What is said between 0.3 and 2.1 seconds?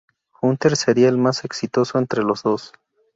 Hunter sería el más exitoso